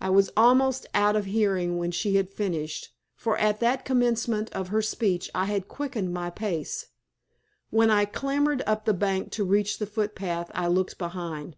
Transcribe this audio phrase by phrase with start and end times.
[0.00, 4.66] I was almost out of hearing when she had finished, for at the commencement of
[4.70, 6.88] her speech I had quickened my pace.
[7.70, 11.54] When I clambered up the bank to reach the footpath I looked behind.